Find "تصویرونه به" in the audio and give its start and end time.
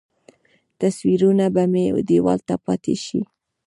0.79-1.63